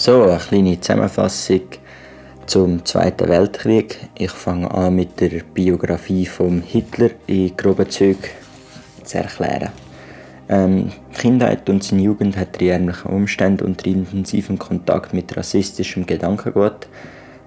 [0.00, 1.60] So, eine kleine Zusammenfassung
[2.46, 3.98] zum Zweiten Weltkrieg.
[4.16, 8.30] Ich fange an mit der Biografie von Hitler in groben Zügen
[9.04, 9.68] zu erklären.
[10.48, 15.36] Ähm, die Kindheit und seine Jugend hat er in ärmlichen Umständen unter intensivem Kontakt mit
[15.36, 16.88] rassistischem Gedankengut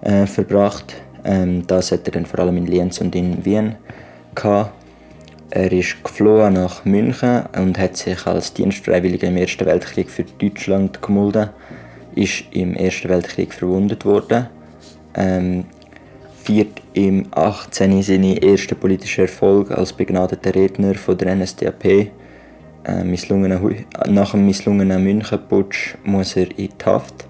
[0.01, 0.93] äh, verbracht.
[1.25, 3.77] Ähm, das hat er dann vor allem in Lienz und in Wien
[4.35, 4.73] gehabt.
[5.49, 11.01] Er ist geflohen nach München und hat sich als Dienstfreiwilliger im Ersten Weltkrieg für Deutschland
[11.01, 11.49] gemolden.
[12.15, 14.47] Ist im Ersten Weltkrieg verwundet worden.
[15.15, 15.65] Ähm,
[16.43, 18.01] feiert im 18.
[18.03, 21.85] seine ersten politischen Erfolg als begnadeter Redner von der NSDAP.
[21.85, 22.11] Äh,
[24.07, 27.25] nach dem misslungenen Münchenputsch muss er in die Haft.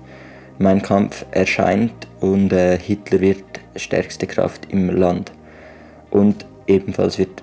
[0.60, 3.44] Mein Kampf erscheint und äh, Hitler wird
[3.76, 5.32] stärkste Kraft im Land.
[6.12, 7.42] Und ebenfalls wird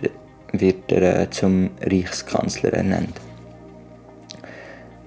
[0.52, 3.20] wird er äh, zum Reichskanzler ernannt.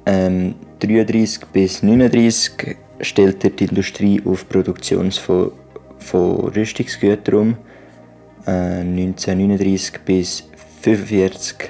[0.05, 5.51] Ähm, 33 bis 39 stellt er die Industrie auf Produktion von,
[5.97, 7.57] von Rüstungsgütern um.
[8.45, 10.43] Äh, 1939 bis
[10.85, 11.69] 1945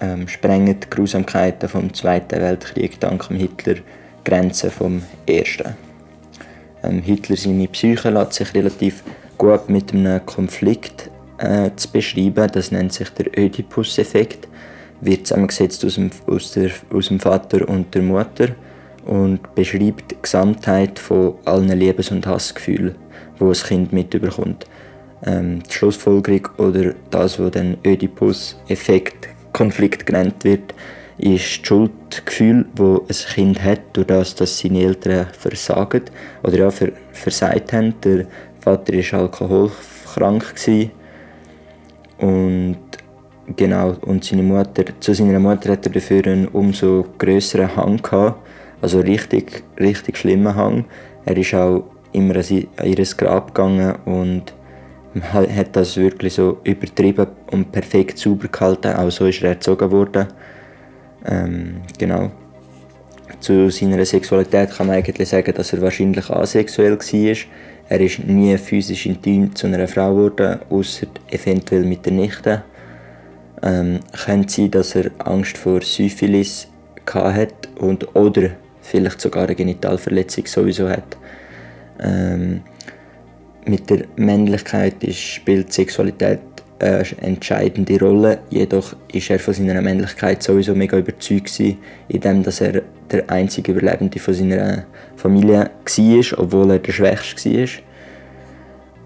[0.00, 3.76] ähm, sprengen die Grausamkeiten vom Zweiten Weltkrieg dank Hitler
[4.24, 5.76] Grenzen vom Ersten.
[6.82, 9.02] Ähm, Hitler seine Psyche lässt sich relativ
[9.38, 12.50] gut mit einem Konflikt äh, zu beschreiben.
[12.52, 14.48] Das nennt sich der Oedipus-Effekt.
[15.00, 18.48] Wird zusammengesetzt aus dem, aus, der, aus dem Vater und der Mutter
[19.04, 22.94] und beschreibt die Gesamtheit von allen Liebes- und Hassgefühlen,
[23.38, 24.66] die das Kind mitbekommt.
[25.24, 30.74] Ähm, die Schlussfolgerung oder das, was dann Oedipus-Effekt Konflikt genannt wird,
[31.18, 36.02] ist das Schuldgefühl, das ein Kind hat, durch das, dass seine Eltern versagen
[36.42, 36.70] oder ja,
[37.12, 37.94] versagt haben.
[38.02, 38.26] Der
[38.60, 40.54] Vater war alkoholkrank.
[42.18, 42.76] Und
[43.54, 48.40] genau, und seine Mutter, zu seiner Mutter hat er dafür einen umso größeren Hang gehabt.
[48.82, 50.84] Also richtig, richtig schlimmen Hang.
[51.24, 52.44] Er ist auch immer an
[52.84, 54.54] ihr Grab gegangen und
[55.22, 58.94] hat das wirklich so übertrieben und perfekt sauber gehalten.
[58.94, 60.26] Auch so ist er erzogen worden.
[61.24, 62.30] Ähm, genau.
[63.40, 67.36] Zu seiner Sexualität kann man eigentlich sagen, dass er wahrscheinlich asexuell war.
[67.88, 72.62] Er ist nie physisch intim zu einer Frau geworden, außer eventuell mit der Nichte.
[73.62, 76.68] Ähm, könnte sein, dass er Angst vor Syphilis
[77.12, 78.50] hat und oder
[78.82, 81.16] vielleicht sogar eine Genitalverletzung sowieso hat.
[82.00, 82.62] Ähm,
[83.64, 86.40] mit der Männlichkeit ist, spielt Sexualität
[86.78, 88.38] eine entscheidende Rolle.
[88.50, 91.60] Jedoch ist er von seiner Männlichkeit sowieso mega überzeugt
[92.08, 94.84] indem dass er der einzige Überlebende von seiner
[95.16, 97.68] Familie war, obwohl er der Schwächste war.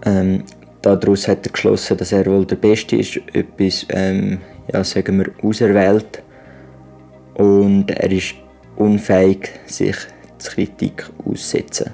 [0.05, 0.43] Ähm,
[0.81, 4.39] daraus hat er geschlossen, dass er wohl der Beste ist, etwas, ähm,
[4.71, 6.23] ja, sagen wir, auserwählt.
[7.35, 8.35] Und er ist
[8.75, 9.95] unfähig, sich
[10.37, 11.91] zur Kritik auszusetzen.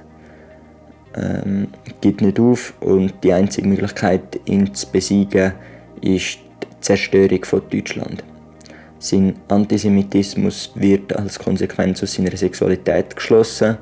[1.15, 1.67] Ähm,
[2.01, 5.53] gibt nicht auf und die einzige Möglichkeit, ihn zu besiegen,
[6.01, 8.23] ist die Zerstörung von Deutschland.
[8.99, 13.77] Sein Antisemitismus wird als Konsequenz aus seiner Sexualität geschlossen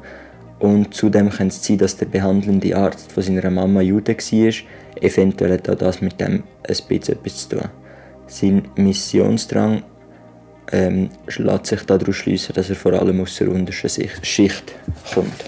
[0.60, 4.54] und zudem kann es sein, dass der behandelnde Arzt von seiner Mama Jude war.
[5.02, 7.70] Eventuell hat auch das mit dem ein bisschen etwas zu tun.
[8.28, 9.84] Sein Missionsdrang
[10.72, 14.74] ähm, lässt sich daraus schließen, dass er vor allem aus der untersten Schicht
[15.14, 15.46] kommt.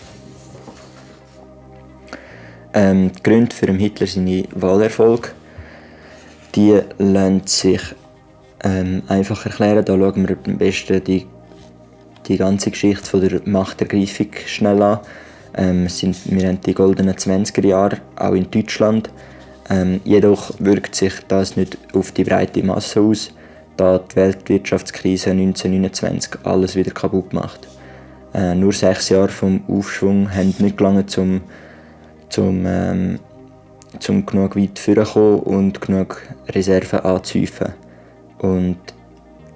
[2.74, 5.34] Ähm, die Gründe für Hitler seine Wahlerfolg
[6.58, 7.82] die lassen sich
[8.64, 9.86] ähm, einfach erklären.
[9.86, 11.28] Da schauen wir am besten die,
[12.28, 15.00] die ganze Geschichte von der Machtergreifung schnell an.
[15.56, 19.10] Ähm, sind, wir haben die goldenen 20er Jahre, auch in Deutschland.
[19.70, 23.34] Ähm, jedoch wirkt sich das nicht auf die breite Masse aus,
[23.76, 27.68] da die Weltwirtschaftskrise 1929 alles wieder kaputt macht.
[28.34, 31.42] Äh, nur sechs Jahre vom Aufschwung haben nicht gelangt, um
[32.30, 33.20] zum, ähm,
[34.00, 37.74] zum genug weit vorzukommen und genug Reserven anzuhäufen.
[38.40, 38.78] Und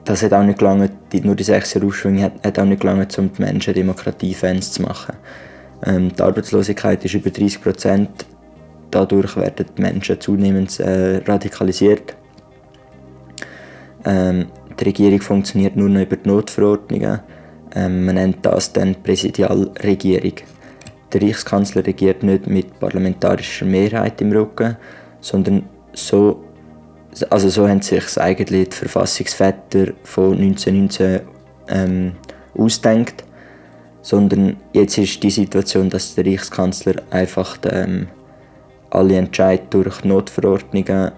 [0.06, 0.91] das hat auch nicht gelangt,
[1.23, 4.81] nur die sechs Jahre Aufschwung hat, hat auch nicht gelangt, um die Menschen Demokratiefans zu
[4.81, 5.16] machen.
[5.85, 8.26] Ähm, die Arbeitslosigkeit ist über 30 Prozent.
[8.90, 12.16] Dadurch werden die Menschen zunehmend äh, radikalisiert.
[14.05, 14.47] Ähm,
[14.79, 17.20] die Regierung funktioniert nur noch über die Notverordnungen.
[17.76, 20.34] Ähm, man nennt das dann Präsidialregierung.
[21.14, 24.78] Der Reichskanzler regiert nicht mit parlamentarischer Mehrheit im Rücken,
[25.20, 26.43] sondern so
[27.29, 31.22] also so haben sich eigentlich die Verfassungsväter von 1919
[31.67, 32.13] ähm,
[32.58, 33.23] ausdenkt,
[34.02, 38.08] sondern jetzt ist die Situation, dass der Reichskanzler einfach ähm,
[38.90, 41.11] alle Entscheidungen durch Notverordnungen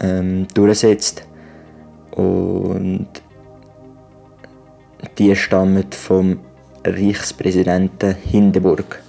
[0.00, 1.26] ähm, durchsetzt.
[2.12, 3.08] Und
[5.18, 6.40] die stammen vom
[6.84, 9.02] Reichspräsidenten Hindenburg.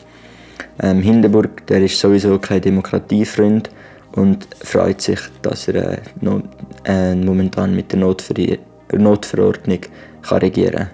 [0.82, 3.70] Ähm, Hindenburg der ist sowieso kein Demokratiefreund
[4.18, 6.02] und freut sich, dass er äh,
[6.86, 8.34] äh, momentan mit der Notver
[8.92, 9.80] Notverordnung
[10.24, 10.90] kann regieren kann.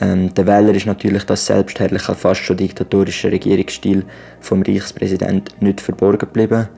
[0.00, 4.04] Ähm, der Wähler ist natürlich das selbstherrliche, fast schon diktatorische Regierungsstil
[4.40, 6.68] vom Reichspräsidenten nicht verborgen geblieben.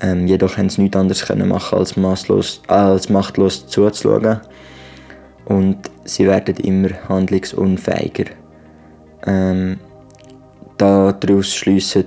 [0.00, 4.40] Ähm, jedoch haben sie nichts anderes können machen als, maßlos, äh, als machtlos zuzuschauen.
[5.44, 8.30] Und sie werden immer handlungsunfähiger.
[9.26, 9.78] Ähm,
[10.78, 12.06] daraus schliessen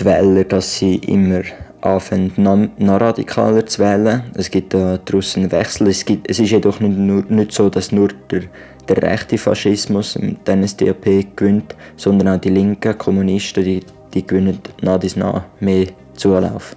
[0.00, 1.42] die Wähler, dass sie immer
[1.80, 2.32] anfangen,
[2.78, 4.22] noch radikaler zu wählen.
[4.34, 5.88] Es gibt daraus einen Wechsel.
[5.88, 8.42] Es, gibt, es ist jedoch nicht, nur, nicht so, dass nur der,
[8.88, 13.80] der rechte Faschismus den NSDAP gewinnt, sondern auch die linken Kommunisten, die,
[14.12, 16.76] die gewinnen nach dies nach mehr Zulauf.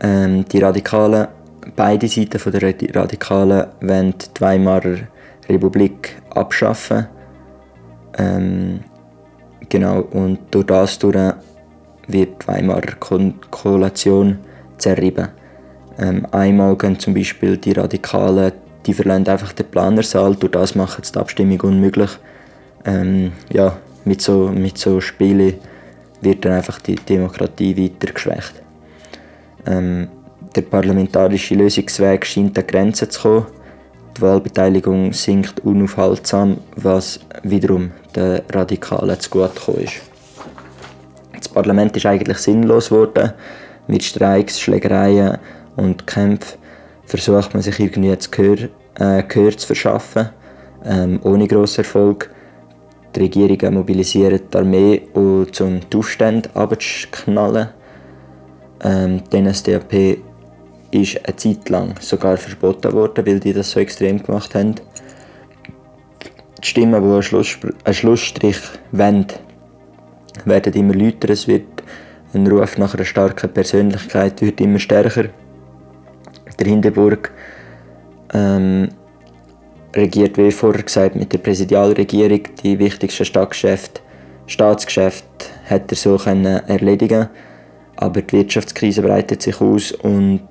[0.00, 1.28] Ähm, die Radikalen,
[1.74, 4.98] beide Seiten von der Radikalen wollen die Weimarer
[5.48, 7.06] Republik abschaffen.
[8.18, 8.80] Ähm,
[9.68, 11.34] genau, und durch das durch
[12.08, 12.96] wird die Weimarer
[13.50, 14.38] Koalition
[14.78, 15.28] zerrieben.
[15.98, 18.52] Ähm, einmal gehen zum Beispiel die Radikalen,
[18.84, 22.10] die verlassen einfach den Planersaal, durch das machen sie die Abstimmung unmöglich.
[22.84, 25.54] Ähm, ja, mit so, mit so Spielen
[26.20, 28.62] wird dann einfach die Demokratie weiter geschwächt.
[29.66, 30.08] Ähm,
[30.54, 33.46] der parlamentarische Lösungsweg scheint an Grenzen zu kommen.
[34.16, 40.00] Die Wahlbeteiligung sinkt unaufhaltsam, was wiederum den Radikalen zugutegekommen ist.
[41.34, 43.32] Das Parlament ist eigentlich sinnlos geworden.
[43.88, 45.36] Mit Streiks, Schlägereien
[45.76, 46.58] und Kämpfen
[47.04, 50.30] versucht man sich irgendwie jetzt Gehör, äh, Gehör zu verschaffen,
[50.84, 52.30] ähm, ohne grossen Erfolg.
[53.14, 57.68] Die Regierungen mobilisieren die Armee, um die Aufstände abzuknallen.
[58.82, 60.18] Ähm, die NSDAP
[60.96, 64.74] ist eine Zeit lang sogar verboten worden, weil die das so extrem gemacht haben.
[66.62, 68.58] Die Stimmen, die einen, Schluss, einen Schlussstrich
[68.92, 69.26] wollen,
[70.44, 71.30] werden immer lauter.
[71.30, 71.82] Es wird
[72.34, 75.26] ein Ruf nach einer starken Persönlichkeit wird immer stärker.
[76.58, 77.32] Der Hindenburg
[78.32, 78.88] ähm,
[79.94, 82.40] regiert, wie vorher gesagt, mit der Präsidialregierung.
[82.62, 84.00] Die wichtigsten Staatsgeschäfte,
[84.46, 87.28] Staatsgeschäfte hat er so können erledigen
[87.96, 90.42] aber die Wirtschaftskrise breitet sich aus und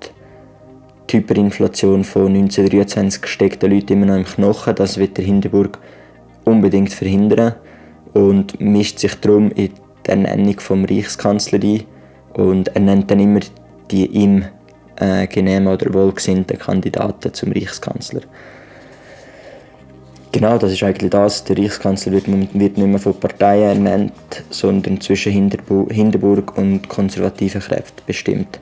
[1.10, 4.76] die Hyperinflation von 1923 steckt den Leuten immer noch im Knochen.
[4.76, 5.78] Das wird der Hindenburg
[6.46, 7.56] unbedingt verhindern
[8.14, 9.72] und mischt sich darum in
[10.06, 11.84] die Ernennung vom Reichskanzler ein
[12.34, 13.40] und er nennt dann immer
[13.92, 14.46] die ihm
[14.98, 18.22] äh, genehmen oder wohlgesinnten Kandidaten zum Reichskanzler.
[20.32, 21.44] Genau, das ist eigentlich das.
[21.46, 24.14] Der Reichskanzler wird, wird nicht mehr von Parteien ernannt,
[24.50, 28.60] sondern zwischen Hindenburg und konservativen Kräften bestimmt.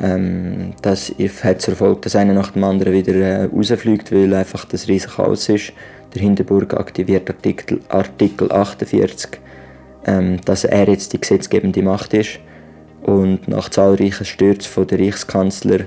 [0.00, 1.12] Ähm, das
[1.42, 5.14] hat zur Folge, dass einer nach dem anderen wieder äh, rausfliegt, weil einfach das riesige
[5.14, 5.72] Chaos ist.
[6.14, 9.40] Der Hindenburg aktiviert Artikel, Artikel 48,
[10.06, 12.38] ähm, dass er jetzt die gesetzgebende Macht ist.
[13.02, 15.80] Und nach zahlreichen Stürzen von der Reichskanzler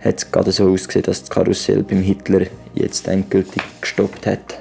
[0.00, 4.60] hat es gerade so ausgesehen, dass das Karussell beim Hitler jetzt endgültig gestoppt hat.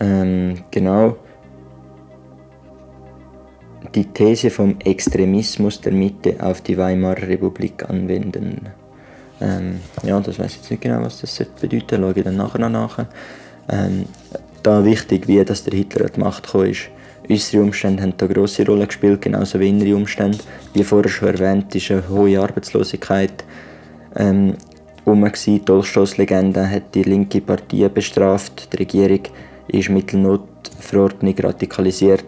[0.00, 1.16] Ähm, genau.
[3.94, 8.68] Die These vom Extremismus der Mitte auf die Weimarer Republik anwenden.
[9.40, 12.58] Ähm, ja, das weiß ich jetzt nicht genau, was das bedeuten Schaue ich dann nachher
[12.58, 13.06] noch nach.
[13.70, 14.04] Ähm,
[14.62, 16.90] da wichtig, wie dass der Hitler an die Macht gekommen ist.
[17.30, 20.38] Äußere Umstände haben eine grosse Rolle gespielt, genauso wie innere Umstände.
[20.72, 23.44] Wie vorher schon erwähnt, ist eine hohe Arbeitslosigkeit
[24.16, 24.54] ähm,
[25.04, 25.30] um.
[25.64, 28.72] Dolchstoßlegende hat die linke Partei bestraft.
[28.72, 29.20] Die Regierung
[29.68, 32.24] ist mittels Notverordnung radikalisiert.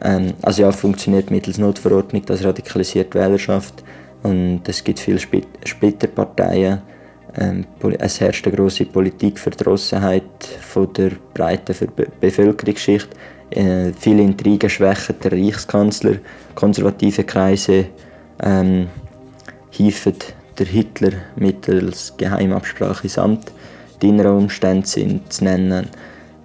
[0.00, 3.84] Ähm, also ja, funktioniert mittels Notverordnung, das radikalisiert Wählerschaft.
[4.22, 6.82] Und es gibt viele Splitterparteien.
[7.36, 7.66] Ähm,
[7.98, 10.22] es herrscht eine grosse Politikverdrossenheit
[10.60, 11.74] von der breiten
[12.20, 13.08] Bevölkerungsschicht.
[13.50, 16.16] Äh, viele Intrigen schwächen der Reichskanzler.
[16.54, 17.86] Konservative Kreise
[18.42, 18.88] ähm,
[19.70, 20.14] hieven
[20.58, 23.52] der Hitler mittels Geheimabsprache ins Amt.
[24.00, 25.88] Die inneren Umstände sind zu nennen,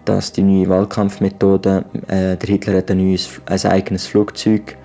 [0.09, 4.75] dass die neue Wahlkampfmethode, äh, der Hitler hat ein, neues, ein eigenes Flugzeug,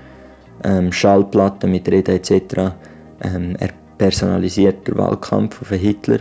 [0.62, 2.74] ähm, Schallplatten mit Reden etc.
[3.22, 6.18] Ähm, er personalisiert den Wahlkampf auf Hitler.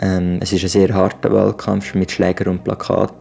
[0.00, 3.14] Ähm, es ist ein sehr harter Wahlkampf mit Schläger und Plakat.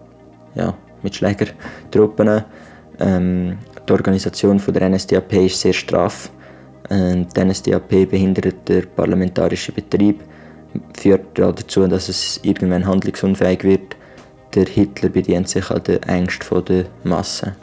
[0.55, 2.43] Ja, mit Schlägertruppen.
[2.99, 6.31] Ähm, die Organisation von der NSDAP ist sehr straff.
[6.89, 10.23] Ähm, die NSDAP behindert den parlamentarischen Betrieb,
[10.97, 13.95] führt dazu, dass es irgendwann handlungsunfähig wird.
[14.55, 17.55] Der Hitler bedient sich an den Ängsten der Masse.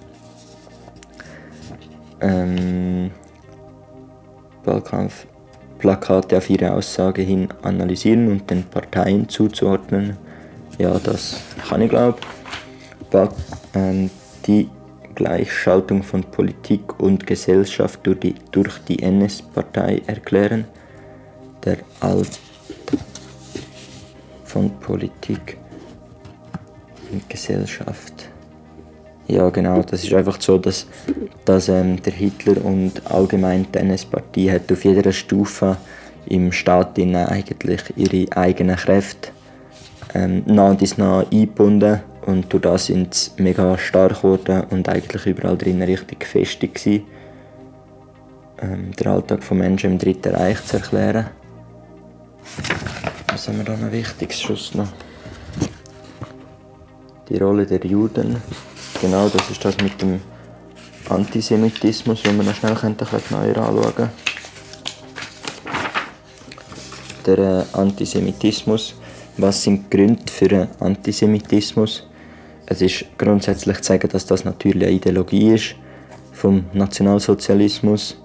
[2.21, 3.11] Ähm,
[4.65, 5.27] Wahlkampf
[5.79, 10.17] Plakate auf ihre Aussage hin analysieren und den Parteien zuzuordnen
[10.79, 12.19] Ja, das kann ich glaube.
[13.75, 14.11] Ähm,
[14.47, 14.69] die
[15.15, 20.67] Gleichschaltung von Politik und Gesellschaft durch die, durch die NS-Partei erklären.
[21.65, 22.39] Der Alt
[24.45, 25.59] von Politik
[27.29, 28.29] Gesellschaft.
[29.29, 29.83] Ja, genau.
[29.83, 30.87] Das ist einfach so, dass,
[31.45, 35.77] dass ähm, der Hitler und allgemein die NS-Partei hat auf jeder Stufe
[36.27, 39.31] im Staat eigentlich ihre eigenen Kräfte
[40.15, 45.27] ähm, nah und nah eingebunden und durch das sind sie mega stark geworden und eigentlich
[45.27, 47.05] überall drin richtig gefestigt gewesen.
[48.61, 51.27] Ähm, den Alltag von Menschen im Dritten Reich zu erklären.
[53.29, 54.89] Was haben wir da noch wichtiges Schuss noch?
[57.29, 58.37] Die Rolle der Juden.
[59.01, 60.21] Genau, das ist das mit dem
[61.09, 64.11] Antisemitismus, wenn wir noch schnell ein bisschen genauer anschauen
[67.27, 68.95] Der äh, Antisemitismus.
[69.39, 72.07] Was sind die Gründe für den Antisemitismus?
[72.67, 75.75] Es ist grundsätzlich zu sagen, dass das natürlich eine Ideologie ist
[76.33, 78.17] vom Nationalsozialismus.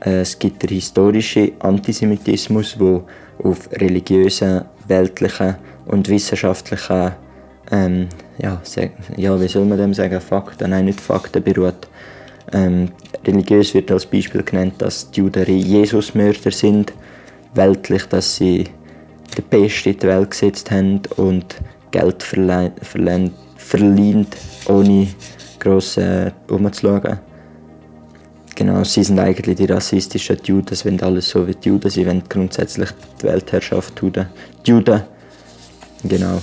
[0.00, 3.02] Äh, es gibt den historischen Antisemitismus, der
[3.42, 7.12] auf religiösen, weltlichen und wissenschaftlichen
[7.70, 8.08] ähm,
[8.38, 8.60] ja,
[9.16, 11.88] ja, wie soll man dem sagen, Fakten, nein, nicht Fakten beruht.
[12.52, 12.90] Ähm,
[13.26, 16.92] religiös wird als Beispiel genannt, dass die Juden Jesusmörder sind,
[17.54, 18.64] weltlich, dass sie
[19.36, 21.56] den Besten in die Welt gesetzt haben und
[21.90, 22.72] Geld verleihen,
[24.68, 25.08] ohne
[25.58, 27.18] gross äh, umzuschauen.
[28.54, 32.06] Genau, sie sind eigentlich die rassistischen Juden, sie wollen alles so wie die Juden, sie
[32.06, 32.88] wollen grundsätzlich
[33.20, 34.12] die Weltherrschaft tun.
[34.12, 35.02] Die Juden,
[36.02, 36.40] genau.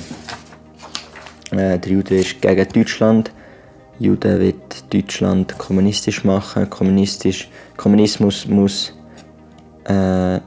[1.53, 3.31] Äh, der Jude ist gegen Deutschland.
[3.99, 4.55] Jude will
[4.91, 6.69] Deutschland kommunistisch machen.
[6.69, 8.93] Kommunistisch, Kommunismus muss,
[9.85, 10.39] äh,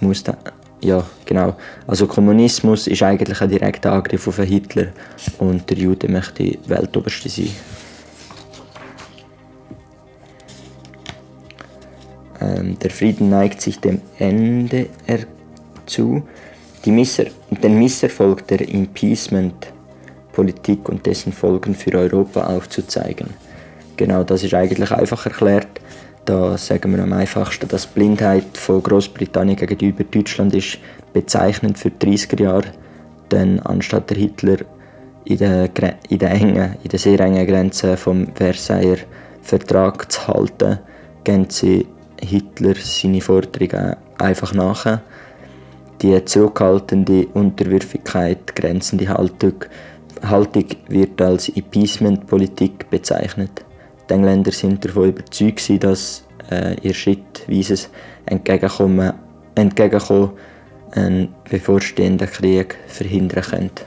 [0.00, 0.36] muss da,
[0.80, 1.56] ja genau.
[1.86, 4.88] Also Kommunismus ist eigentlich ein direkter Angriff auf Hitler
[5.38, 7.50] und der Jude möchte Weltoberste sein.
[12.40, 14.86] Ähm, der Frieden neigt sich dem Ende
[15.86, 16.22] zu.
[16.84, 19.72] Die Misser, den Misserfolg der Impeachment
[20.32, 23.28] Politik und dessen Folgen für Europa aufzuzeigen.
[23.96, 25.68] Genau das ist eigentlich einfach erklärt.
[26.24, 30.78] Da sagen wir am einfachsten, dass die Blindheit von Großbritannien gegenüber Deutschland ist
[31.12, 32.72] bezeichnend für die 30er Jahre.
[33.30, 34.58] Denn anstatt der Hitler
[35.24, 35.68] in den,
[36.08, 38.98] in den, engen, in den sehr engen Grenzen vom Versailler
[39.42, 40.78] Vertrag zu halten,
[41.24, 41.86] gehen sie
[42.20, 45.00] Hitler seine Forderungen einfach nach.
[46.00, 49.64] Die zurückhaltende Unterwürfigkeit, grenzende Haltung
[50.22, 53.64] Haltung wird als Appeasement-Politik bezeichnet.
[54.08, 57.90] Die Engländer sind davon überzeugt, dass äh, ihr schrittweises
[58.26, 59.12] Entgegenkommen,
[59.54, 60.30] Entgegenkommen
[60.92, 63.84] einen bevorstehenden Krieg verhindern könnte.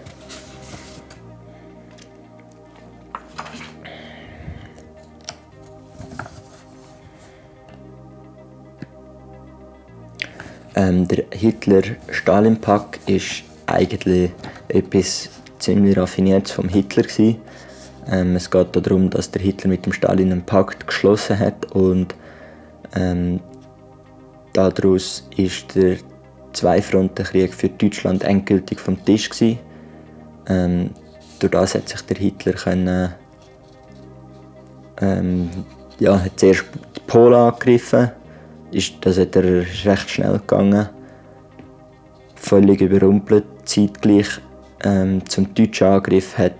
[10.77, 14.31] Ähm, der Hitler-Stalin-Pakt ist eigentlich
[14.67, 15.29] etwas
[15.65, 17.05] ziemlich raffiniert vom Hitler.
[18.07, 22.13] Ähm, es geht darum, dass der Hitler mit dem Stalin einen Pakt geschlossen hat und
[22.95, 23.39] ähm,
[24.53, 25.97] daraus ist der
[26.53, 29.29] Zweifrontenkrieg für Deutschland endgültig vom Tisch.
[30.47, 30.91] Ähm,
[31.39, 33.13] durch das hat sich der Hitler können,
[35.01, 35.49] ähm,
[35.99, 38.11] ja, hat zuerst die Polen angegriffen.
[38.71, 40.89] Ist, das hat er recht schnell gegangen.
[42.35, 43.45] Völlig überrumpelt.
[43.65, 44.39] Zeitgleich
[44.83, 46.53] ähm, zum deutschen Angriff hat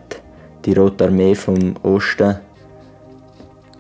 [0.66, 2.38] die Rote Armee vom Osten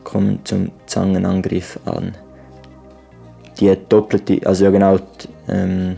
[0.03, 2.15] kommt zum Zangenangriff an.
[3.59, 5.97] Die doppelte, also ja genau, die, ähm,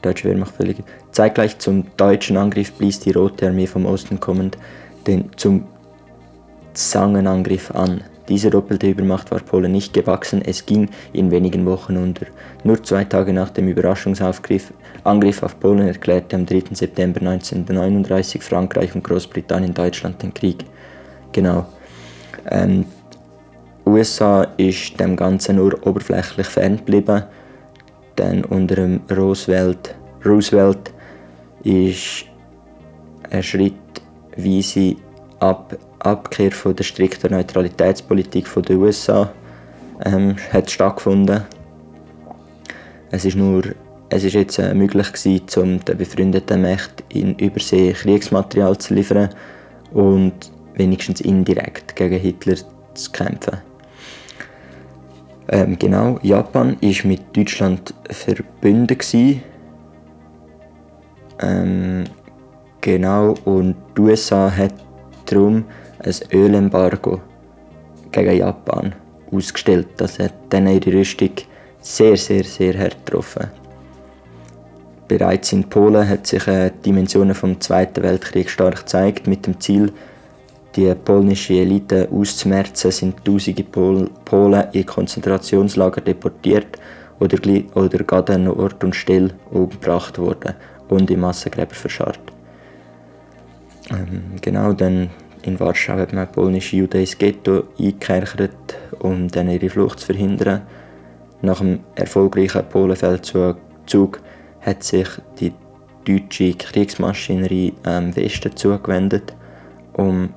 [0.00, 0.76] Deutsche Wehrmacht völlig.
[1.12, 4.58] Zeitgleich zum deutschen Angriff blies die Rote Armee vom Osten kommend
[5.06, 5.64] den, zum
[6.74, 8.02] Zangenangriff an.
[8.28, 12.26] Diese doppelte Übermacht war Polen nicht gewachsen, es ging in wenigen Wochen unter.
[12.64, 14.72] Nur zwei Tage nach dem Überraschungsangriff
[15.42, 16.62] auf Polen erklärte am 3.
[16.72, 20.64] September 1939 Frankreich und Großbritannien Deutschland den Krieg.
[21.32, 21.66] Genau.
[22.50, 22.86] Ähm,
[23.84, 27.24] USA ist dem Ganzen nur oberflächlich ferngeblieben,
[28.16, 30.94] denn unter dem Roosevelt, Roosevelt
[31.62, 32.24] ist
[33.30, 33.74] ein Schritt,
[34.36, 34.96] wie sie
[35.40, 39.32] ab Abkehr von der strikten Neutralitätspolitik der USA
[40.04, 41.42] ähm, hat stattgefunden.
[43.10, 43.62] Es ist nur
[44.10, 49.30] es ist jetzt äh, möglich gewesen, um den befreundeten Mächten in Übersee Kriegsmaterial zu liefern
[49.92, 50.34] und
[50.74, 52.56] wenigstens indirekt gegen Hitler
[52.94, 53.58] zu kämpfen.
[55.48, 59.42] Ähm, genau, Japan war mit Deutschland verbunden.
[61.40, 62.04] Ähm,
[62.84, 64.74] Genau, und die USA hat
[65.24, 65.64] darum
[66.06, 67.20] ein Ölembargo
[68.12, 68.94] gegen Japan
[69.30, 69.88] ausgestellt.
[69.96, 71.30] Das hat dann ihre Rüstung
[71.80, 73.50] sehr, sehr, sehr hart getroffen.
[75.06, 79.26] Bereits in Polen hat sich äh, die Dimensionen vom Zweiten Weltkrieg stark gezeigt.
[79.26, 79.92] Mit dem Ziel,
[80.74, 86.78] die polnische Elite auszumerzen, sind tausende Pol Polen in Konzentrationslager deportiert
[87.20, 87.38] oder,
[87.74, 90.54] oder gerade an Ort und Stelle umgebracht worden
[90.88, 92.20] und in Massengräber verscharrt.
[93.90, 95.10] Ähm, genau, dann
[95.46, 100.62] in Warschau hat man polnische Juden ins Ghetto eingekerkert, um dann ihre Flucht zu verhindern.
[101.42, 104.20] Nach dem erfolgreichen Polenfeldzug
[104.62, 105.08] hat sich
[105.38, 105.52] die
[106.04, 109.34] deutsche Kriegsmaschinerie am Westen zugewendet,
[109.92, 110.30] um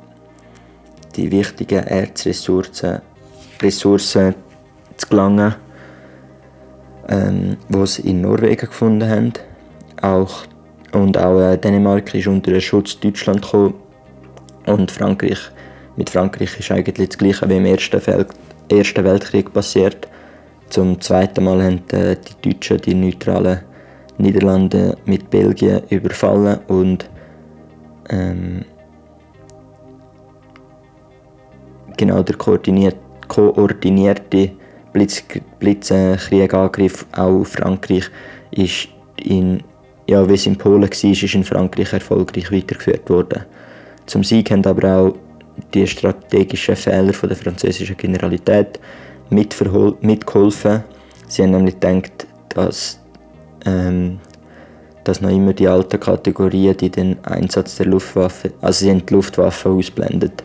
[1.16, 3.02] die wichtigen Erzressourcen
[3.62, 4.36] Ressourcen
[4.98, 5.56] zu gelangen,
[7.08, 9.34] ähm, die sie in Norwegen gefunden haben.
[10.02, 10.46] Auch,
[10.92, 13.87] und auch äh, Dänemark ist unter den Schutz Deutschland gekommen
[14.67, 15.39] und Frankreich.
[15.95, 18.25] Mit Frankreich ist eigentlich das Gleiche wie im Ersten, Fel
[18.69, 20.07] Ersten Weltkrieg passiert.
[20.69, 23.62] Zum zweiten Mal haben äh, die Deutschen die neutralen
[24.17, 27.09] Niederlande mit Belgien überfallen und
[28.09, 28.65] ähm,
[31.95, 34.51] genau der koordinierte, koordinierte
[34.91, 35.24] Blitz,
[35.59, 38.09] Blitzkriegangriff auch auf Frankreich
[38.51, 38.89] ist
[39.24, 39.63] in
[40.09, 43.45] ja, wie es in Polen war, ist in Frankreich erfolgreich weitergeführt worden.
[44.08, 45.16] Zum Sieg haben aber auch
[45.74, 48.80] die strategischen Fehler von der französischen Generalität
[49.30, 50.84] mitgeholfen.
[51.28, 53.00] Sie haben nämlich gedacht, dass
[53.66, 54.20] ähm,
[55.08, 59.14] dass noch immer die alten Kategorien, die den Einsatz der Luftwaffe, also sie haben die
[59.14, 60.44] Luftwaffe ausblendet.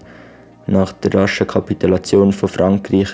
[0.68, 3.08] Nach der raschen Kapitulation von Frankreich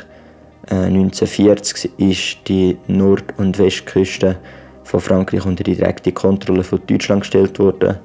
[0.71, 4.37] äh, 1940 ist die Nord- und Westküste
[4.85, 7.97] von Frankreich unter die direkte Kontrolle von Deutschland gestellt worden.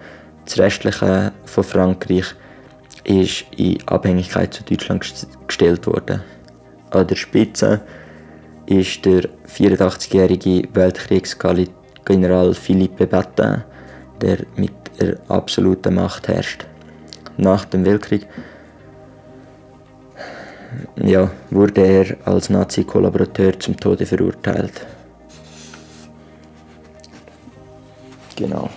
[0.45, 2.35] Das restliche von Frankreich
[3.03, 5.05] ist in Abhängigkeit zu Deutschland
[5.47, 6.21] gestellt worden.
[6.91, 7.81] An der Spitze
[8.65, 11.67] ist der 84-jährige Weltkriegsgeneral
[12.05, 13.63] General Philippe Batin,
[14.21, 16.65] der mit der absoluten Macht herrscht.
[17.37, 18.27] Nach dem Weltkrieg
[20.97, 24.85] ja, wurde er als Nazi-Kollaborateur zum Tode verurteilt.
[28.35, 28.69] Genau.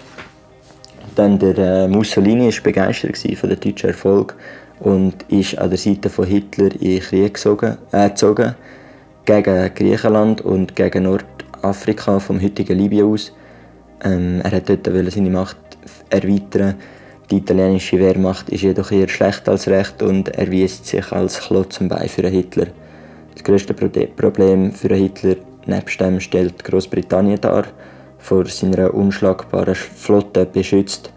[1.17, 4.37] Dann der äh, Mussolini war begeistert von dem deutschen Erfolg
[4.81, 8.55] und ist an der Seite von Hitler in den Krieg gezogen, äh, gezogen
[9.25, 11.25] gegen Griechenland und gegen Nord
[11.63, 13.33] Afrika, vom heutigen Libyen aus.
[14.05, 15.57] Ähm, er hat dort seine Macht
[16.11, 16.75] erweitern.
[17.31, 21.89] Die italienische Wehrmacht ist jedoch eher schlecht als recht und erwies sich als Klotz am
[21.89, 22.67] Bein für Hitler.
[23.33, 27.65] Das größte Problem für Hitler nebst dem stellt Großbritannien dar.
[28.27, 31.13] Vor seiner unschlagbaren Flotte beschützt,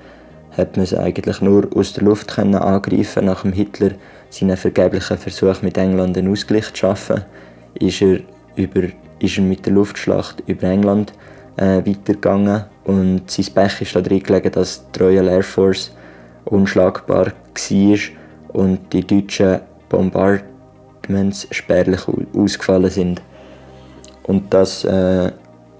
[0.56, 3.26] hat man sie eigentlich nur aus der Luft können angreifen.
[3.26, 3.94] Nach dem Hitler
[4.30, 7.26] seinen vergeblichen Versuch mit England einen Ausgleich zu schaffen,
[7.74, 8.20] ist er
[8.56, 11.14] über ist er mit der Luftschlacht über England
[11.58, 15.92] äh, weitergegangen und sein Pech ist darin gelegen, dass die Royal Air Force
[16.46, 17.98] unschlagbar war
[18.54, 22.02] und die deutschen Bombardments spärlich
[22.36, 23.22] ausgefallen sind.
[24.22, 25.32] Und dass äh,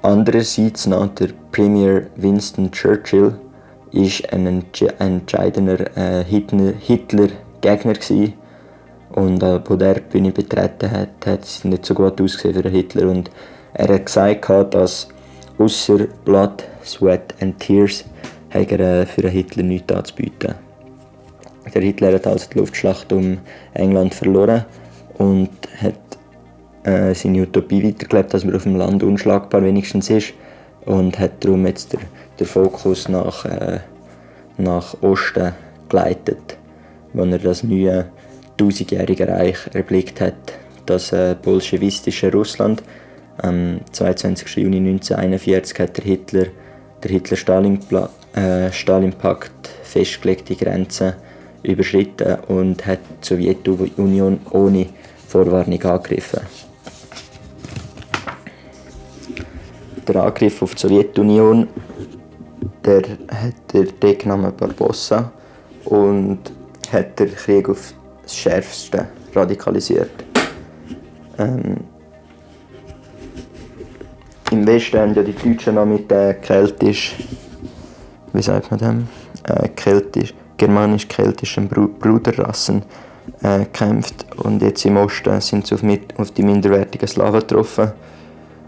[0.02, 3.34] andererseits noch der Premier Winston Churchill
[3.92, 4.64] ist ein
[5.00, 8.34] entscheidender äh, Hitler-Gegner war
[9.12, 13.10] und äh, wo der Bühne betreten hat, hat es nicht so gut ausgesehen für Hitler.
[13.10, 13.32] Und
[13.74, 15.08] er hat gesagt, dass
[15.58, 18.06] außer Blood, Sweat and Tears
[18.52, 20.56] hat er äh, für Hitler nichts anzubieten.
[21.74, 23.38] Der Hitler hat also die Luftschlacht um
[23.74, 24.66] England verloren
[25.18, 25.50] und
[25.82, 26.09] hat
[26.90, 30.34] äh, seine Utopie weitergelebt, dass man auf dem Land unschlagbar wenigstens ist
[30.86, 32.00] und hat darum jetzt der,
[32.40, 33.82] der Fokus nach, äh,
[34.58, 35.54] nach Osten
[35.88, 36.58] geleitet,
[37.14, 38.08] wo er das neue
[38.58, 40.34] tausendjährige Reich erblickt hat,
[40.86, 42.84] das äh, bolschewistische Russland.
[43.38, 44.58] Am 22.
[44.58, 46.46] Juni 1941 hat der Hitler
[47.04, 48.72] der Hitler-Stalin-Pakt äh,
[49.84, 51.14] festgelegte Grenzen
[51.64, 54.88] überschritten und hat die Sowjetunion ohne
[55.28, 56.42] Vorwarnung angegriffen.
[60.10, 61.68] Der Angriff auf die Sowjetunion.
[62.84, 65.32] Der hat der Deckname Barbossa
[65.86, 66.40] und
[66.92, 67.94] hat den Krieg auf
[68.24, 70.10] das Schärfste radikalisiert.
[71.38, 71.78] Ähm,
[74.50, 77.16] Im Westen haben ja die Deutschen noch mit äh, keltisch,
[78.34, 79.08] wie sagt man dem,
[79.44, 82.82] äh, keltisch, germanisch-keltischen Bruderrassen
[83.44, 84.26] äh, gekämpft.
[84.38, 87.92] Und jetzt im Osten sind sie auf, mit, auf die minderwertigen Slawen getroffen.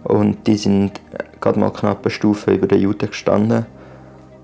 [0.04, 1.02] Und die sind
[1.42, 3.66] gerade mal knapp eine Stufe über den Juden gestanden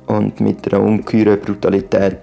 [0.08, 2.18] Und mit einer ungeheuren Brutalität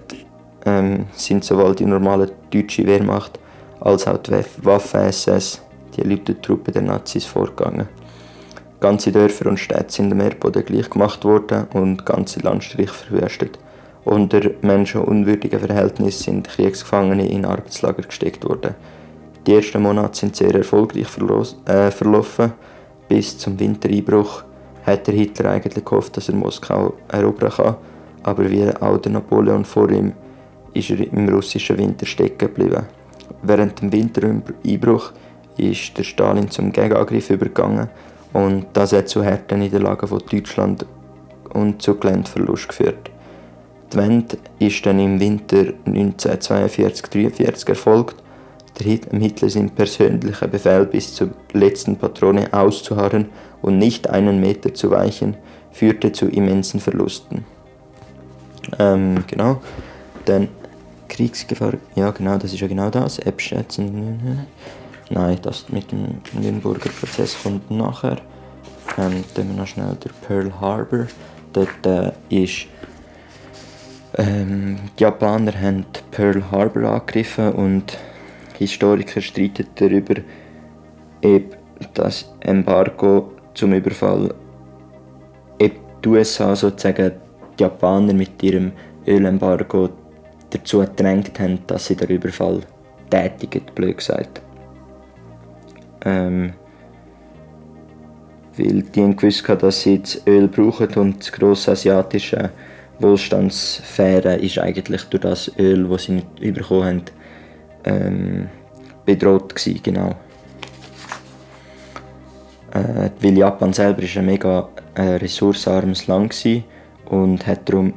[0.65, 3.39] ähm, sind sowohl die normale deutsche Wehrmacht
[3.79, 5.61] als auch die Waffen-SS,
[5.95, 7.87] die Elite-Truppe der Nazis, vorgegangen.
[8.79, 13.57] Ganze Dörfer und Städte sind dem Erdboden gleich gemacht worden und ganze Landstriche verwüstet.
[14.03, 18.75] Unter menschenunwürdigen Verhältnissen sind Kriegsgefangene in Arbeitslager gesteckt worden.
[19.47, 21.07] Die ersten Monate sind sehr erfolgreich
[21.65, 22.53] äh, verlaufen.
[23.07, 24.44] Bis zum Wintereinbruch
[24.85, 27.75] hat der Hitler eigentlich gehofft, dass er Moskau erobern kann.
[28.23, 30.13] Aber wie auch der Napoleon vor ihm
[30.73, 32.85] ist er im russischen Winter stecken geblieben.
[33.41, 35.11] Während dem Wintereinbruch
[35.57, 37.89] ist der Stalin zum Gegenangriff übergegangen
[38.33, 40.85] und das hat zu harten Niederlagen von Deutschland
[41.53, 43.09] und zu Geländeverlust geführt.
[43.93, 48.15] Die Wende ist dann im Winter 1942-43 erfolgt.
[48.77, 53.27] Der Hitler sein persönlicher Befehl bis zur letzten Patrone auszuharren
[53.65, 55.35] und nicht einen Meter zu weichen,
[55.71, 57.45] führte zu immensen Verlusten.
[58.77, 59.59] Ähm, genau.
[60.25, 60.49] Dann
[61.09, 63.19] Kriegsgefahr, ja genau, das ist ja genau das.
[63.19, 64.45] Abschätzen.
[65.09, 68.17] Nein, das mit dem Nürnberger Prozess kommt nachher.
[68.99, 71.07] Ähm, dann wir noch schnell durch Pearl Harbor.
[71.51, 72.67] Dort äh, ist
[74.15, 77.97] ähm, die Japaner haben Pearl Harbor angegriffen und
[78.59, 80.21] Historiker streiten darüber,
[81.23, 81.57] ob
[81.95, 84.29] das Embargo zum Überfall,
[86.05, 87.11] die USA sozusagen
[87.57, 88.71] die Japaner mit ihrem
[89.07, 89.89] Ölembargo
[90.51, 92.61] dazu gedrängt haben, dass sie den Überfall
[93.09, 94.41] tätigen, blöd gesagt.
[96.05, 96.53] Ähm,
[98.57, 102.51] weil die haben gewusst, dass sie das Öl brauchen und das grosse asiatische
[102.99, 107.01] Wohlstandssphäre ist eigentlich durch das Öl, das sie nicht bekommen haben,
[107.83, 108.49] ähm,
[109.05, 110.15] bedroht gewesen, genau.
[112.75, 116.61] Äh, weil Japan selber ist ein mega äh, ressourcenarmes Land war
[117.09, 117.93] und hat darum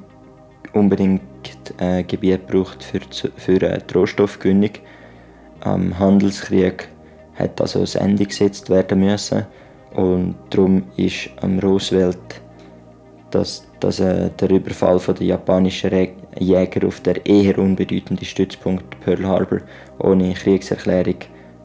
[0.73, 1.23] unbedingt
[1.79, 3.01] äh, Gebiet gebraucht für,
[3.37, 4.71] für äh, die Rohstoffgewinnung.
[5.61, 6.89] Am Handelskrieg
[7.35, 9.47] hat also ein Ende gesetzt werden müssen
[9.95, 12.41] und darum ist am Roosevelt
[13.31, 19.01] dass, dass äh, der Überfall von der japanischen Re Jäger auf der eher unbedeutende Stützpunkt
[19.01, 19.61] Pearl Harbor
[19.99, 21.17] ohne Kriegserklärung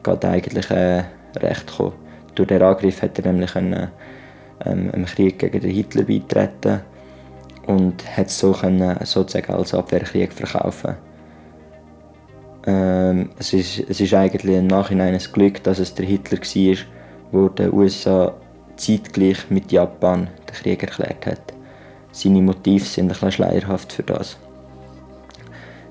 [0.02, 1.04] geht eigentlich äh,
[1.36, 2.03] recht gekommen.
[2.34, 3.88] Durch den Angriff hat er nämlich einen,
[4.64, 6.80] ähm, einen Krieg gegen den Hitler beitreten
[7.66, 10.94] und hat es so können, sozusagen als Abwehrkrieg verkaufen.
[12.66, 16.76] Ähm, es, ist, es ist eigentlich im Nachhinein ein Glück, dass es der Hitler war,
[17.32, 18.34] wo den USA
[18.76, 21.54] zeitgleich mit Japan den Krieg erklärt hat.
[22.12, 24.38] Seine Motive sind ein schleierhaft für das.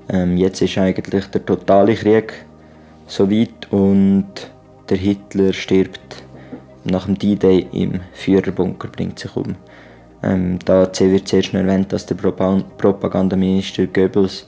[0.08, 2.32] Ähm, jetzt ist eigentlich der totale Krieg
[3.06, 4.50] so weit und
[4.88, 6.23] der Hitler stirbt
[6.84, 9.56] nach dem D-Day im Führerbunker, bringt sich um.
[10.22, 14.46] Ähm, da wird zuerst noch erwähnt, dass der Propagandaminister Goebbels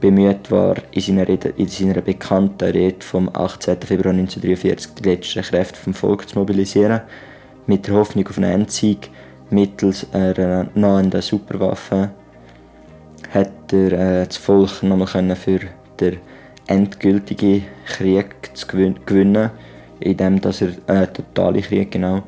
[0.00, 3.82] bemüht war, in seiner, Rede, in seiner bekannten Rede vom 18.
[3.82, 7.00] Februar 1943 die letzten Kräfte vom Volk zu mobilisieren,
[7.66, 9.10] mit der Hoffnung auf einen Endsieg
[9.50, 12.10] mittels einer nahenden Superwaffe
[13.30, 15.60] hat er äh, das Volk nochmal für
[16.00, 16.18] den
[16.66, 19.50] endgültigen Krieg zu gewinnen,
[20.00, 22.22] indem dass er äh, totale Krieg genau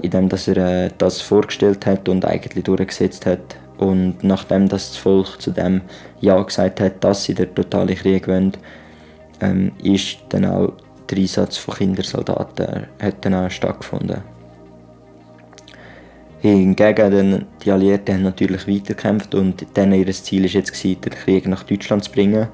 [0.00, 3.56] indem dass er äh, das vorgestellt hat und eigentlich durchgesetzt hat.
[3.78, 5.82] Und nachdem das Volk zu dem
[6.20, 8.52] Ja gesagt hat, dass sie den totalen Krieg wollen,
[9.40, 10.72] ähm, ist dann auch
[11.10, 14.22] der Einsatz von Kindersoldaten hat dann auch stattgefunden.
[16.40, 16.74] Hingegen
[17.64, 22.02] die Alliierten haben natürlich weitergekämpft und dann ihr Ziel war jetzt, den Krieg nach Deutschland
[22.04, 22.48] zu bringen.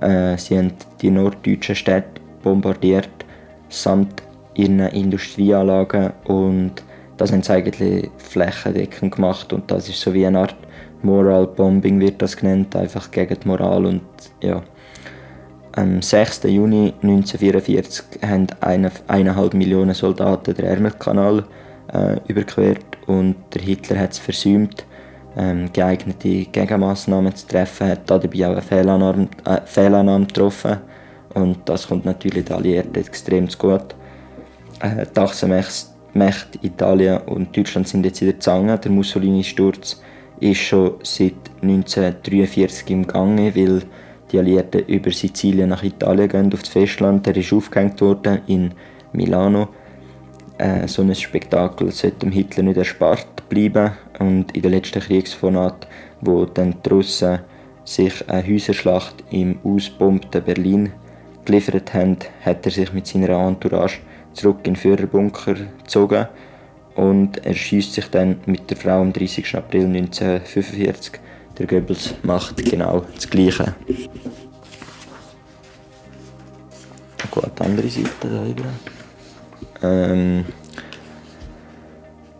[0.00, 3.08] Äh, sie haben die norddeutschen Städte bombardiert,
[3.68, 4.22] samt
[4.54, 6.72] ihren Industrieanlagen und
[7.16, 10.56] das haben sie eigentlich flächendeckend gemacht und das ist so wie eine Art
[11.02, 14.02] Moral Bombing wird das genannt, einfach gegen die Moral und
[14.40, 14.62] ja.
[15.72, 16.44] Am 6.
[16.44, 21.44] Juni 1944 haben eine, eineinhalb Millionen Soldaten den Ärmelkanal
[21.92, 24.86] äh, überquert und der Hitler hat es versäumt,
[25.36, 30.78] ähm, geeignete Gegenmaßnahmen zu treffen, hat dabei auch eine Fehlannahme, äh, Fehlannahme getroffen
[31.36, 33.94] und das kommt natürlich den Alliierten extrem zu gut
[34.80, 38.78] äh, die Achsenmächte Italien und Deutschland sind jetzt in der Zange.
[38.78, 40.02] Der Mussolini-Sturz
[40.40, 43.82] ist schon seit 1943 im Gange, weil
[44.30, 47.26] die Alliierten über Sizilien nach Italien gehen, auf das Festland.
[47.26, 48.72] Der ist aufgehängt worden in
[49.12, 49.68] Milano.
[50.58, 53.92] Äh, so ein Spektakel sollte dem Hitler nicht erspart bleiben.
[54.18, 55.86] Und in der letzten Kriegsvornacht,
[56.20, 57.40] wo dann die Russen
[57.84, 60.92] sich eine Häuserschlacht im ausbombten Berlin
[61.46, 64.00] geliefert haben, hat er sich mit seiner Entourage
[64.34, 66.26] zurück in den Führerbunker gezogen
[66.94, 69.56] und er schießt sich dann mit der Frau am 30.
[69.56, 71.20] April 1945
[71.58, 73.74] der Goebbels macht genau das Gleiche.
[77.30, 78.64] Gut, andere Seite da über.
[79.82, 80.44] Ähm,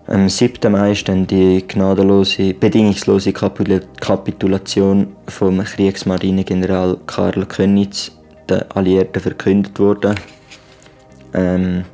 [0.06, 0.70] am 7.
[0.70, 8.15] Mai ist dann die gnadenlose, bedingungslose Kapitulation vom Kriegsmarinegeneral Karl Königs
[8.48, 10.14] den Alliierten verkündet worden.
[11.34, 11.84] Ähm,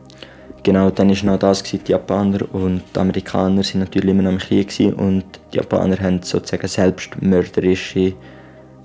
[0.63, 4.33] genau, dann war noch das, gewesen, die Japaner und die Amerikaner sind natürlich immer noch
[4.33, 8.15] im Krieg gewesen, und die Japaner haben sozusagen selbstmörderische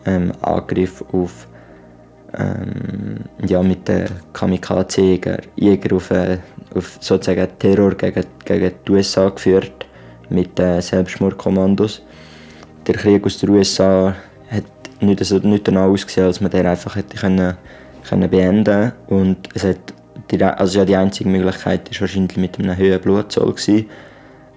[0.06, 1.48] ähm, Angriffe auf
[2.38, 6.40] ähm, ja, mit den Kamikaze-Jäger Jäger auf, äh,
[6.76, 9.86] auf sozusagen Terror gegen, gegen die USA geführt
[10.30, 12.02] mit äh, Selbstmordkommandos.
[12.86, 14.16] Der Krieg aus den USA
[15.00, 17.56] nicht, so, nicht danach ausgesehen, als man den einfach hätte können,
[18.08, 19.94] können beenden und es hat
[20.32, 23.56] die, also ja, die einzige Möglichkeit war wahrscheinlich mit einem höheren Blutzoll.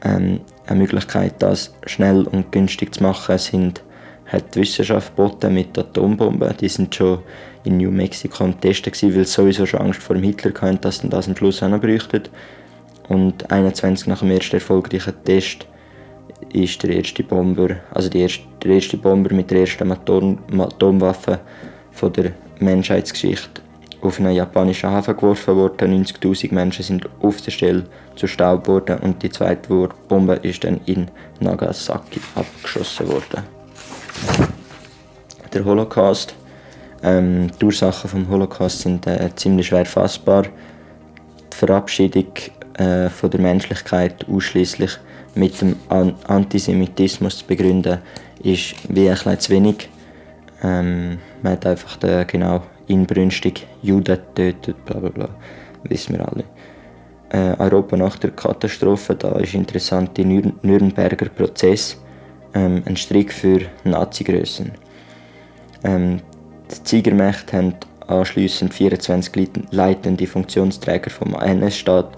[0.03, 3.83] Ähm, eine Möglichkeit, das schnell und günstig zu machen, sind,
[4.27, 6.57] hat die Wissenschaft geboten mit Atombomben.
[6.59, 7.21] Die sind schon
[7.65, 10.99] in New Mexico am Testen weil sie sowieso schon Angst vor dem Hitler hatten, dass
[10.99, 12.23] sie das am Schluss auch noch bräuchten.
[13.09, 15.67] Und 21 nach dem ersten erfolgreichen Test
[16.53, 21.41] ist der erste Bomber, also die erste, der erste Bomber mit der ersten Atom Atomwaffe
[21.93, 23.63] von der Menschheitsgeschichte
[24.03, 26.05] auf einen japanischen Hafen geworfen worden.
[26.05, 27.85] 90.000 Menschen sind auf der Stelle
[28.17, 31.09] zu Staub geworden und die zweite Bombe ist dann in
[31.41, 33.45] Nagasaki abgeschossen worden.
[35.53, 36.35] Der Holocaust.
[37.03, 40.45] Ähm, die Ursachen des Holocaust sind äh, ziemlich schwer fassbar.
[41.53, 42.27] Die Verabschiedung
[42.75, 44.99] äh, von der Menschlichkeit ausschließlich
[45.35, 47.99] mit dem An Antisemitismus zu begründen,
[48.43, 49.89] ist wie ein bisschen zu wenig.
[50.63, 55.29] Ähm, man hat einfach den, genau inbrünstig Juden tötet, bla bla bla,
[55.85, 56.45] wissen wir alle.
[57.31, 61.97] Äh, Europa nach der Katastrophe, da ist interessant der Nür Nürnberger Prozess,
[62.55, 64.73] ähm, ein Strick für Nazi-Grössen.
[65.85, 66.21] Ähm,
[66.71, 67.75] die Ziegermächte haben
[68.07, 72.17] anschliessend 24 leitende Funktionsträger vom NS-Staat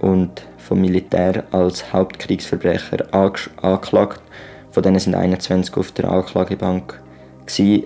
[0.00, 0.42] und
[0.72, 4.22] vom Militär als Hauptkriegsverbrecher angeklagt.
[4.70, 6.98] Von denen sind 21 auf der Anklagebank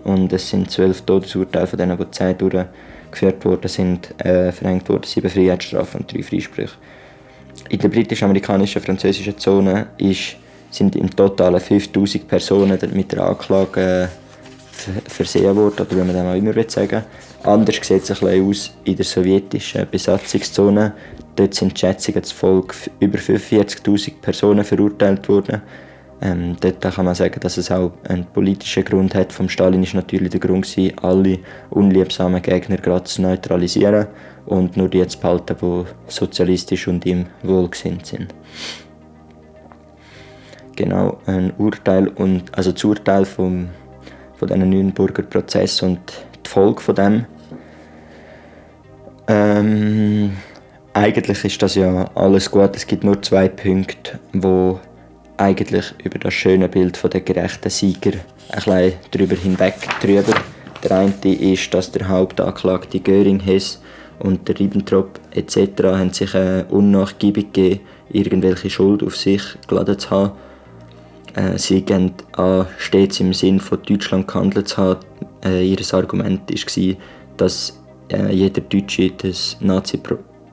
[0.05, 5.03] und es sind zwölf Todesurteile, von denen die zehn durchgeführt wurden, sind äh, verhängt worden,
[5.03, 6.77] sieben Freiheitsstrafen und drei Freisprüche.
[7.70, 10.37] In der britisch-amerikanischen französischen Zone ist,
[10.70, 16.25] sind im Total 5000 Personen mit der Anklage äh, versehen worden, oder wie man das
[16.25, 17.03] auch immer sagen
[17.42, 20.92] Anders sieht es ein bisschen aus in der sowjetischen Besatzungszone.
[21.37, 25.62] Dort sind Schätzungen zufolge über 45.000 Personen verurteilt worden.
[26.22, 29.35] Ähm, dort kann man sagen, dass es auch einen politischen Grund hat.
[29.35, 34.07] Vom Stalin ist natürlich der Grund gewesen, alle unliebsamen Gegner gerade zu neutralisieren
[34.46, 38.35] und nur die zu behalten, die sozialistisch und ihm wohlgesinnt sind.
[40.75, 43.68] Genau, ein Urteil und also das Urteil vom,
[44.37, 46.01] von diesen Nürnberger Prozess und
[46.44, 47.27] die Folge von dem.
[49.29, 50.33] Ähm,
[50.96, 52.74] eigentlich ist das ja alles gut.
[52.74, 54.80] Es gibt nur zwei Punkte, wo
[55.37, 58.12] eigentlich über das schöne Bild von der gerechten Sieger
[58.48, 60.32] ein bisschen darüber hinweg drüber.
[60.82, 63.82] Der eine ist, dass der Hauptanklagte Göring Hess
[64.20, 65.82] und der Ribbentrop etc.
[65.82, 70.32] haben sich äh, unnachgiebig gegeben, irgendwelche Schuld auf sich geladen zu haben.
[71.35, 75.00] Äh, sie gehen an, stets im Sinn von Deutschland gehandelt zu haben.
[75.44, 76.94] Äh, ihr Argument war,
[77.37, 77.78] dass
[78.11, 79.59] äh, jeder Deutsche das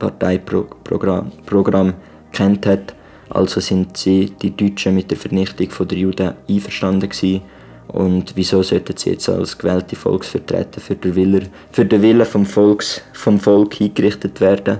[0.04, 1.94] Nazi-Parteiprogramm -Pro
[2.32, 2.94] kennt hat
[3.34, 7.42] also sind sie, die Deutschen, mit der Vernichtung der Juden einverstanden gewesen.
[7.88, 12.46] Und wieso sollten sie jetzt als gewählte Volksvertreter für den Willen, für den Willen vom,
[12.46, 14.80] Volks, vom Volk hingerichtet werden?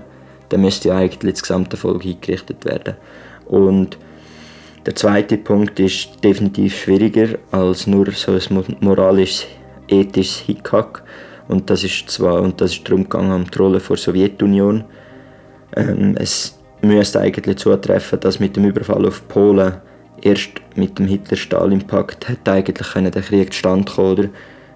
[0.50, 2.96] Dann müsste ja eigentlich das gesamte Volk hingerichtet werden.
[3.46, 3.98] Und
[4.86, 9.48] der zweite Punkt ist definitiv schwieriger als nur so ein moralisch
[9.88, 11.04] ethisches Hickhack.
[11.48, 14.84] Und das ist zwar und das ist darum gegangen um die Rolle der Sowjetunion.
[15.76, 19.74] Ähm, es müsste eigentlich zutreffen, dass mit dem Überfall auf Polen
[20.22, 24.30] erst mit dem Hitler-Stalin-Pakt hätte eigentlich der Krieg zustande kommen oder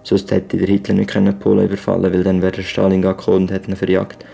[0.03, 3.51] sonst hätte der Hitler nicht können Polen überfallen weil dann wäre der Stalin gekommen und
[3.51, 4.25] hätte ihn verjagt.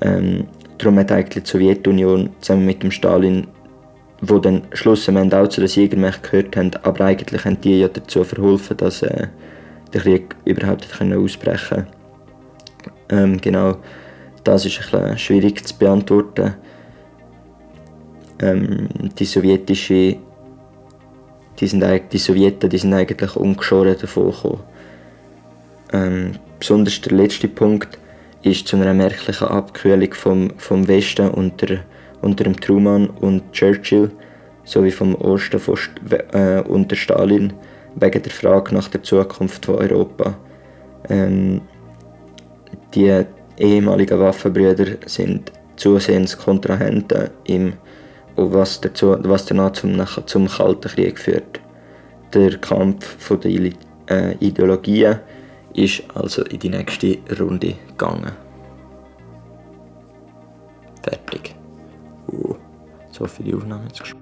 [0.00, 0.46] Ähm,
[0.78, 3.46] darum hat eigentlich die Sowjetunion zusammen mit dem Stalin,
[4.20, 8.24] wo dann schlussendlich auch zu den Siegermächten gehört haben, aber eigentlich haben die ja dazu
[8.24, 9.28] verholfen, dass äh,
[9.92, 11.86] der Krieg überhaupt ausbrechen konnte.
[13.10, 13.76] Ähm, genau,
[14.44, 16.54] das ist ein schwierig zu beantworten
[18.40, 20.16] ähm, die sowjetische
[21.60, 24.60] die, sind, die Sowjeten die sind eigentlich ungeschoren davon gekommen.
[25.92, 27.98] Ähm, besonders der letzte Punkt
[28.42, 31.78] ist zu einer merklichen Abkühlung vom, vom Westen unter,
[32.20, 34.10] unter dem Truman und Churchill
[34.64, 35.78] sowie vom Osten von,
[36.32, 37.52] äh, unter Stalin
[37.94, 40.36] wegen der Frage nach der Zukunft von Europa.
[41.08, 41.60] Ähm,
[42.94, 43.24] die
[43.58, 47.74] ehemaligen Waffenbrüder sind zusehends Kontrahenten im
[48.36, 51.60] was, dazu, was danach zum, zum Kalten Krieg führt.
[52.32, 53.72] Der Kampf von der
[54.10, 55.20] äh, Ideologien
[55.72, 58.32] ist also in die nächste Runde gegangen.
[61.02, 61.54] Fertig.
[62.32, 62.56] Uh,
[63.10, 64.14] so viele Aufnahmen jetzt